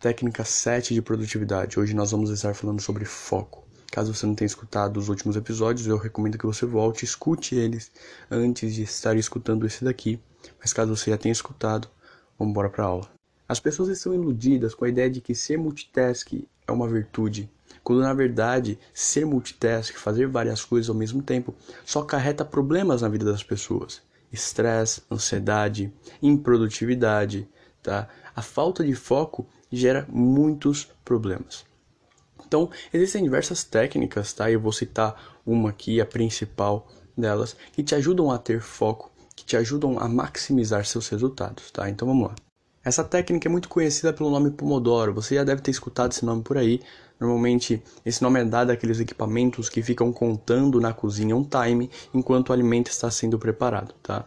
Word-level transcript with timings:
técnica 0.00 0.42
7 0.44 0.94
de 0.94 1.02
produtividade. 1.02 1.78
Hoje 1.78 1.92
nós 1.92 2.10
vamos 2.10 2.30
estar 2.30 2.54
falando 2.54 2.80
sobre 2.80 3.04
foco. 3.04 3.62
Caso 3.92 4.14
você 4.14 4.24
não 4.24 4.34
tenha 4.34 4.46
escutado 4.46 4.96
os 4.96 5.10
últimos 5.10 5.36
episódios, 5.36 5.86
eu 5.86 5.98
recomendo 5.98 6.38
que 6.38 6.46
você 6.46 6.64
volte, 6.64 7.04
escute 7.04 7.54
eles 7.54 7.92
antes 8.30 8.74
de 8.74 8.82
estar 8.82 9.14
escutando 9.18 9.66
esse 9.66 9.84
daqui. 9.84 10.18
Mas 10.58 10.72
caso 10.72 10.96
você 10.96 11.10
já 11.10 11.18
tenha 11.18 11.32
escutado, 11.32 11.86
vamos 12.38 12.52
embora 12.52 12.70
para 12.70 12.82
a 12.82 12.86
aula. 12.86 13.10
As 13.46 13.60
pessoas 13.60 13.90
estão 13.90 14.14
iludidas 14.14 14.74
com 14.74 14.86
a 14.86 14.88
ideia 14.88 15.10
de 15.10 15.20
que 15.20 15.34
ser 15.34 15.58
multitask 15.58 16.32
é 16.66 16.72
uma 16.72 16.88
virtude, 16.88 17.50
quando 17.84 18.00
na 18.00 18.14
verdade 18.14 18.78
ser 18.94 19.26
multitask, 19.26 19.94
fazer 19.96 20.26
várias 20.28 20.64
coisas 20.64 20.88
ao 20.88 20.96
mesmo 20.96 21.22
tempo, 21.22 21.54
só 21.84 22.00
carreta 22.00 22.42
problemas 22.42 23.02
na 23.02 23.08
vida 23.08 23.26
das 23.26 23.42
pessoas. 23.42 24.00
Estresse, 24.32 25.02
ansiedade, 25.10 25.92
improdutividade, 26.22 27.46
tá? 27.82 28.08
A 28.34 28.42
falta 28.42 28.84
de 28.84 28.94
foco 28.94 29.46
gera 29.70 30.06
muitos 30.08 30.88
problemas. 31.04 31.64
Então, 32.46 32.70
existem 32.92 33.22
diversas 33.22 33.62
técnicas, 33.62 34.32
tá? 34.32 34.50
Eu 34.50 34.60
vou 34.60 34.72
citar 34.72 35.40
uma 35.46 35.70
aqui, 35.70 36.00
a 36.00 36.06
principal 36.06 36.88
delas, 37.16 37.56
que 37.72 37.82
te 37.82 37.94
ajudam 37.94 38.30
a 38.30 38.38
ter 38.38 38.60
foco, 38.60 39.10
que 39.36 39.44
te 39.44 39.56
ajudam 39.56 39.98
a 39.98 40.08
maximizar 40.08 40.84
seus 40.84 41.08
resultados, 41.08 41.70
tá? 41.70 41.88
Então 41.88 42.08
vamos 42.08 42.28
lá. 42.28 42.34
Essa 42.82 43.04
técnica 43.04 43.46
é 43.46 43.50
muito 43.50 43.68
conhecida 43.68 44.10
pelo 44.10 44.30
nome 44.30 44.50
Pomodoro. 44.50 45.12
Você 45.12 45.34
já 45.34 45.44
deve 45.44 45.60
ter 45.60 45.70
escutado 45.70 46.12
esse 46.12 46.24
nome 46.24 46.42
por 46.42 46.56
aí. 46.56 46.80
Normalmente, 47.20 47.82
esse 48.06 48.22
nome 48.22 48.40
é 48.40 48.44
dado 48.44 48.70
àqueles 48.70 48.98
equipamentos 48.98 49.68
que 49.68 49.82
ficam 49.82 50.10
contando 50.10 50.80
na 50.80 50.94
cozinha 50.94 51.36
um 51.36 51.44
time 51.44 51.90
enquanto 52.14 52.48
o 52.48 52.52
alimento 52.54 52.86
está 52.86 53.10
sendo 53.10 53.38
preparado, 53.38 53.94
tá? 54.02 54.24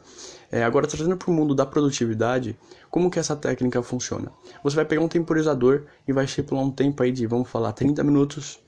É, 0.51 0.63
agora, 0.63 0.85
trazendo 0.85 1.17
para 1.17 1.31
o 1.31 1.33
mundo 1.33 1.55
da 1.55 1.65
produtividade, 1.65 2.55
como 2.91 3.09
que 3.09 3.17
essa 3.17 3.35
técnica 3.35 3.81
funciona? 3.81 4.31
Você 4.63 4.75
vai 4.75 4.85
pegar 4.85 5.01
um 5.01 5.07
temporizador 5.07 5.85
e 6.07 6.13
vai 6.13 6.25
estipular 6.25 6.63
um 6.63 6.69
tempo 6.69 7.01
aí 7.01 7.11
de, 7.11 7.25
vamos 7.25 7.49
falar, 7.49 7.73
30 7.73 8.03
minutos 8.03 8.59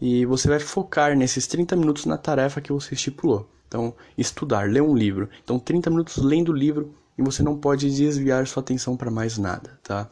e 0.00 0.24
você 0.26 0.46
vai 0.46 0.60
focar 0.60 1.16
nesses 1.16 1.48
30 1.48 1.74
minutos 1.74 2.06
na 2.06 2.16
tarefa 2.16 2.60
que 2.60 2.72
você 2.72 2.94
estipulou. 2.94 3.48
Então, 3.66 3.92
estudar, 4.16 4.70
ler 4.70 4.82
um 4.82 4.94
livro. 4.94 5.28
Então, 5.42 5.58
30 5.58 5.90
minutos 5.90 6.18
lendo 6.18 6.52
o 6.52 6.56
livro 6.56 6.94
e 7.16 7.22
você 7.22 7.42
não 7.42 7.56
pode 7.56 7.90
desviar 7.90 8.46
sua 8.46 8.62
atenção 8.62 8.96
para 8.96 9.10
mais 9.10 9.38
nada, 9.38 9.78
tá? 9.82 10.10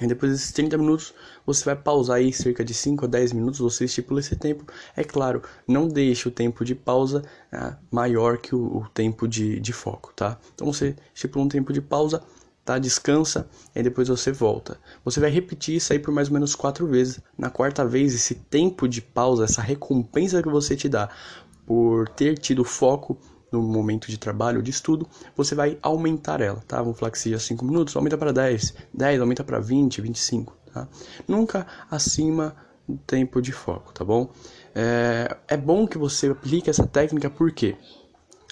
E 0.00 0.06
depois 0.06 0.30
desses 0.30 0.52
30 0.52 0.78
minutos, 0.78 1.12
você 1.44 1.64
vai 1.64 1.74
pausar 1.74 2.18
aí 2.18 2.32
cerca 2.32 2.64
de 2.64 2.72
5 2.72 3.04
a 3.04 3.08
10 3.08 3.32
minutos, 3.32 3.58
você 3.58 3.84
estipula 3.84 4.20
esse 4.20 4.36
tempo. 4.36 4.64
É 4.96 5.02
claro, 5.02 5.42
não 5.66 5.88
deixe 5.88 6.28
o 6.28 6.30
tempo 6.30 6.64
de 6.64 6.74
pausa 6.74 7.22
ah, 7.52 7.76
maior 7.90 8.38
que 8.38 8.54
o, 8.54 8.78
o 8.78 8.88
tempo 8.90 9.26
de, 9.26 9.58
de, 9.58 9.72
foco, 9.72 10.12
tá? 10.14 10.38
Então 10.54 10.72
você 10.72 10.94
estipula 11.12 11.44
um 11.44 11.48
tempo 11.48 11.72
de 11.72 11.80
pausa, 11.80 12.22
tá? 12.64 12.78
Descansa 12.78 13.48
e 13.74 13.82
depois 13.82 14.06
você 14.06 14.30
volta. 14.30 14.78
Você 15.04 15.18
vai 15.18 15.30
repetir 15.30 15.74
isso 15.74 15.92
aí 15.92 15.98
por 15.98 16.14
mais 16.14 16.28
ou 16.28 16.34
menos 16.34 16.54
quatro 16.54 16.86
vezes. 16.86 17.20
Na 17.36 17.50
quarta 17.50 17.84
vez, 17.84 18.14
esse 18.14 18.36
tempo 18.36 18.86
de 18.86 19.02
pausa, 19.02 19.44
essa 19.44 19.62
recompensa 19.62 20.42
que 20.42 20.48
você 20.48 20.76
te 20.76 20.88
dá 20.88 21.08
por 21.66 22.08
ter 22.10 22.38
tido 22.38 22.64
foco 22.64 23.18
no 23.50 23.62
momento 23.62 24.08
de 24.08 24.18
trabalho 24.18 24.58
ou 24.58 24.62
de 24.62 24.70
estudo, 24.70 25.08
você 25.36 25.54
vai 25.54 25.78
aumentar 25.82 26.40
ela, 26.40 26.62
tá? 26.66 26.80
Vamos 26.82 26.98
falar 26.98 27.10
que 27.10 27.18
seja 27.18 27.38
5 27.38 27.64
minutos, 27.64 27.96
aumenta 27.96 28.18
para 28.18 28.32
10, 28.32 28.74
10 28.92 29.20
aumenta 29.20 29.42
para 29.44 29.58
20, 29.58 30.00
25, 30.00 30.56
tá? 30.72 30.88
Nunca 31.26 31.66
acima 31.90 32.54
do 32.88 32.96
tempo 32.98 33.40
de 33.40 33.52
foco, 33.52 33.92
tá 33.92 34.04
bom? 34.04 34.30
É, 34.74 35.36
é 35.48 35.56
bom 35.56 35.86
que 35.86 35.98
você 35.98 36.28
aplique 36.28 36.70
essa 36.70 36.86
técnica 36.86 37.28
porque 37.28 37.76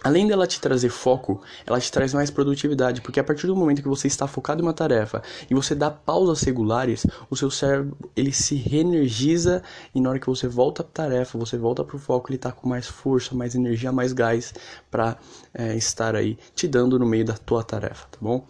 Além 0.04 0.28
dela 0.28 0.46
te 0.46 0.60
trazer 0.60 0.90
foco, 0.90 1.40
ela 1.66 1.80
te 1.80 1.90
traz 1.90 2.12
mais 2.12 2.30
produtividade, 2.30 3.00
porque 3.00 3.18
a 3.18 3.24
partir 3.24 3.46
do 3.46 3.56
momento 3.56 3.82
que 3.82 3.88
você 3.88 4.06
está 4.06 4.26
focado 4.28 4.60
em 4.60 4.64
uma 4.64 4.74
tarefa 4.74 5.22
e 5.50 5.54
você 5.54 5.74
dá 5.74 5.90
pausas 5.90 6.42
regulares, 6.42 7.06
o 7.30 7.36
seu 7.36 7.50
cérebro 7.50 7.96
ele 8.14 8.30
se 8.30 8.54
reenergiza 8.54 9.62
e 9.94 10.00
na 10.00 10.10
hora 10.10 10.18
que 10.18 10.26
você 10.26 10.46
volta 10.46 10.84
para 10.84 11.04
a 11.04 11.08
tarefa, 11.08 11.38
você 11.38 11.56
volta 11.56 11.82
para 11.82 11.96
o 11.96 11.98
foco, 11.98 12.28
ele 12.28 12.36
está 12.36 12.52
com 12.52 12.68
mais 12.68 12.86
força, 12.86 13.34
mais 13.34 13.54
energia, 13.54 13.90
mais 13.90 14.12
gás 14.12 14.52
para 14.90 15.16
é, 15.52 15.74
estar 15.74 16.14
aí 16.14 16.38
te 16.54 16.68
dando 16.68 16.98
no 16.98 17.06
meio 17.06 17.24
da 17.24 17.34
tua 17.34 17.64
tarefa, 17.64 18.06
tá 18.10 18.18
bom? 18.20 18.46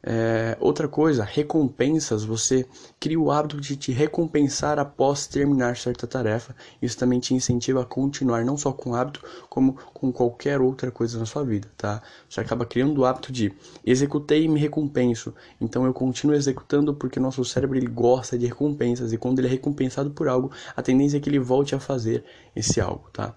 É, 0.00 0.56
outra 0.60 0.86
coisa, 0.86 1.24
recompensas, 1.24 2.24
você 2.24 2.64
cria 3.00 3.18
o 3.18 3.32
hábito 3.32 3.60
de 3.60 3.76
te 3.76 3.90
recompensar 3.90 4.78
após 4.78 5.26
terminar 5.26 5.76
certa 5.76 6.06
tarefa. 6.06 6.54
Isso 6.80 6.96
também 6.96 7.18
te 7.18 7.34
incentiva 7.34 7.82
a 7.82 7.84
continuar, 7.84 8.44
não 8.44 8.56
só 8.56 8.72
com 8.72 8.90
o 8.90 8.94
hábito, 8.94 9.22
como 9.48 9.74
com 9.92 10.12
qualquer 10.12 10.60
outra 10.60 10.90
coisa 10.92 11.18
na 11.18 11.26
sua 11.26 11.44
vida, 11.44 11.68
tá? 11.76 12.00
Você 12.28 12.40
acaba 12.40 12.64
criando 12.64 12.98
o 12.98 13.04
hábito 13.04 13.32
de 13.32 13.52
executei 13.84 14.44
e 14.44 14.48
me 14.48 14.60
recompenso. 14.60 15.34
Então 15.60 15.84
eu 15.84 15.92
continuo 15.92 16.36
executando 16.36 16.94
porque 16.94 17.18
nosso 17.18 17.44
cérebro 17.44 17.76
ele 17.76 17.88
gosta 17.88 18.38
de 18.38 18.46
recompensas 18.46 19.12
e 19.12 19.18
quando 19.18 19.40
ele 19.40 19.48
é 19.48 19.50
recompensado 19.50 20.10
por 20.10 20.28
algo, 20.28 20.52
a 20.76 20.82
tendência 20.82 21.16
é 21.16 21.20
que 21.20 21.28
ele 21.28 21.40
volte 21.40 21.74
a 21.74 21.80
fazer 21.80 22.24
esse 22.54 22.80
algo, 22.80 23.10
tá? 23.12 23.34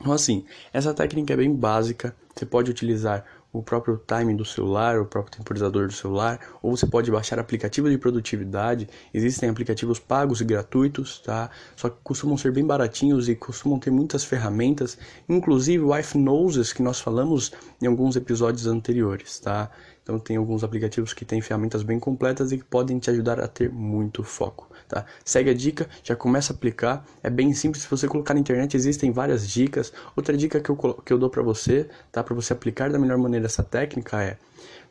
Então 0.00 0.12
assim, 0.12 0.44
essa 0.72 0.92
técnica 0.92 1.32
é 1.32 1.36
bem 1.36 1.54
básica, 1.54 2.14
você 2.34 2.44
pode 2.44 2.70
utilizar 2.70 3.24
o 3.58 3.62
próprio 3.62 3.96
timing 4.06 4.36
do 4.36 4.44
celular, 4.44 5.00
o 5.00 5.06
próprio 5.06 5.38
temporizador 5.38 5.86
do 5.86 5.92
celular, 5.92 6.40
ou 6.62 6.76
você 6.76 6.86
pode 6.86 7.10
baixar 7.10 7.38
aplicativos 7.38 7.90
de 7.90 7.98
produtividade. 7.98 8.88
Existem 9.12 9.48
aplicativos 9.48 9.98
pagos 9.98 10.40
e 10.40 10.44
gratuitos, 10.44 11.20
tá? 11.20 11.50
Só 11.74 11.88
que 11.88 11.96
costumam 12.02 12.36
ser 12.36 12.52
bem 12.52 12.66
baratinhos 12.66 13.28
e 13.28 13.34
costumam 13.34 13.78
ter 13.78 13.90
muitas 13.90 14.24
ferramentas, 14.24 14.98
inclusive 15.28 15.82
o 15.82 15.96
iFnoses 15.96 16.72
que 16.72 16.82
nós 16.82 17.00
falamos 17.00 17.52
em 17.80 17.86
alguns 17.86 18.16
episódios 18.16 18.66
anteriores, 18.66 19.38
tá? 19.38 19.70
Então 20.06 20.20
tem 20.20 20.36
alguns 20.36 20.62
aplicativos 20.62 21.12
que 21.12 21.24
têm 21.24 21.42
ferramentas 21.42 21.82
bem 21.82 21.98
completas 21.98 22.52
e 22.52 22.58
que 22.58 22.64
podem 22.64 23.00
te 23.00 23.10
ajudar 23.10 23.40
a 23.40 23.48
ter 23.48 23.68
muito 23.72 24.22
foco 24.22 24.68
tá? 24.88 25.04
Segue 25.24 25.50
a 25.50 25.54
dica, 25.54 25.88
já 26.02 26.14
começa 26.16 26.52
a 26.52 26.56
aplicar. 26.56 27.04
É 27.22 27.30
bem 27.30 27.52
simples, 27.52 27.82
se 27.82 27.90
você 27.90 28.08
colocar 28.08 28.34
na 28.34 28.40
internet 28.40 28.76
existem 28.76 29.10
várias 29.12 29.48
dicas. 29.48 29.92
Outra 30.14 30.36
dica 30.36 30.60
que 30.60 30.70
eu, 30.70 30.76
que 30.76 31.12
eu 31.12 31.18
dou 31.18 31.30
para 31.30 31.42
você, 31.42 31.88
tá? 32.10 32.22
Para 32.22 32.34
você 32.34 32.52
aplicar 32.52 32.90
da 32.90 32.98
melhor 32.98 33.18
maneira 33.18 33.46
essa 33.46 33.62
técnica 33.62 34.22
é 34.22 34.38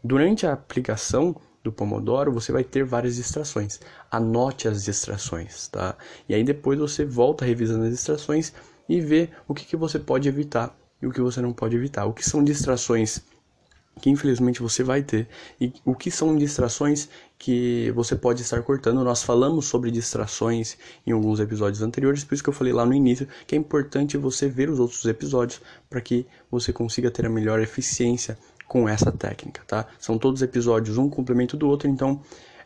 durante 0.04 0.46
a 0.46 0.54
aplicação 0.54 1.36
do 1.64 1.72
Pomodoro, 1.72 2.32
você 2.32 2.52
vai 2.52 2.64
ter 2.64 2.84
várias 2.84 3.16
distrações. 3.16 3.80
Anote 4.12 4.68
as 4.68 4.84
distrações, 4.84 5.68
tá? 5.68 5.96
E 6.30 6.36
aí 6.36 6.44
depois 6.44 6.78
você 6.78 7.04
volta 7.04 7.44
revisando 7.44 7.86
as 7.86 7.92
distrações 7.92 8.54
e 8.88 9.02
vê 9.02 9.30
o 9.48 9.54
que, 9.54 9.66
que 9.66 9.76
você 9.76 9.98
pode 9.98 10.30
evitar 10.30 10.78
e 11.02 11.08
o 11.08 11.12
que 11.12 11.22
você 11.22 11.42
não 11.42 11.52
pode 11.52 11.76
evitar. 11.76 12.06
O 12.06 12.14
que 12.14 12.24
são 12.24 12.44
distrações 12.44 13.22
que 14.00 14.10
infelizmente 14.10 14.62
você 14.62 14.84
vai 14.84 15.02
ter 15.02 15.28
e 15.60 15.74
o 15.86 15.96
que 15.96 16.12
são 16.12 16.36
distrações 16.36 17.08
que 17.38 17.92
você 17.92 18.16
pode 18.16 18.42
estar 18.42 18.62
cortando. 18.62 19.04
Nós 19.04 19.24
falamos 19.24 19.66
sobre 19.66 19.92
distrações 19.92 20.78
em 21.06 21.12
alguns 21.12 21.40
episódios 21.40 21.82
anteriores, 21.82 22.24
por 22.24 22.34
isso 22.34 22.44
que 22.44 22.50
eu 22.50 22.54
falei 22.54 22.74
lá 22.74 22.86
no 22.86 22.94
início 22.94 23.28
que 23.48 23.56
é 23.56 23.58
importante 23.58 24.18
você 24.18 24.48
ver 24.48 24.70
os 24.70 24.80
outros 24.80 25.06
episódios 25.06 25.62
para 25.90 26.02
que 26.02 26.26
você 26.50 26.74
consiga 26.74 27.10
ter 27.10 27.26
a 27.26 27.30
melhor 27.30 27.60
eficiência 27.60 28.38
com 28.68 28.90
essa 28.90 29.12
técnica, 29.12 29.62
tá? 29.68 29.86
São 30.00 30.18
todos 30.18 30.42
episódios 30.42 30.98
um 30.98 31.10
complemento 31.10 31.56
do 31.56 31.68
outro, 31.68 31.88
então 31.88 32.22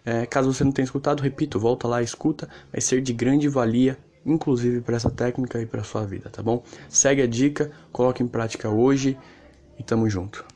é, 0.06 0.26
caso 0.26 0.52
você 0.52 0.64
não 0.64 0.72
tenha 0.72 0.86
escutado, 0.86 1.22
repito, 1.22 1.60
volta 1.60 1.88
lá, 1.88 2.02
escuta, 2.02 2.48
vai 2.72 2.82
ser 2.82 3.02
de 3.02 3.14
grande 3.14 3.48
valia 3.48 3.98
inclusive 4.26 4.82
para 4.82 4.96
essa 4.96 5.10
técnica 5.10 5.62
e 5.62 5.66
para 5.66 5.84
sua 5.84 6.06
vida, 6.06 6.30
tá 6.30 6.42
bom? 6.42 6.64
Segue 6.88 7.22
a 7.22 7.28
dica, 7.28 7.72
coloque 7.92 8.22
em 8.22 8.28
prática 8.28 8.70
hoje 8.70 9.18
e 9.78 9.84
tamo 9.84 10.10
junto. 10.10 10.50